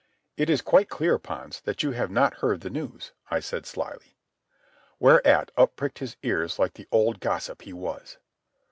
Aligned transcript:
"It 0.35 0.49
is 0.49 0.63
quite 0.63 0.89
clear, 0.89 1.19
Pons, 1.19 1.61
that 1.61 1.83
you 1.83 1.91
have 1.91 2.09
not 2.09 2.37
heard 2.39 2.61
the 2.61 2.71
news," 2.71 3.11
I 3.29 3.39
said 3.39 3.67
slyly. 3.67 4.17
Whereat 4.99 5.51
up 5.55 5.75
pricked 5.75 5.99
his 5.99 6.17
ears 6.23 6.57
like 6.57 6.73
the 6.73 6.87
old 6.91 7.19
gossip 7.19 7.61
he 7.61 7.73
was. 7.73 8.17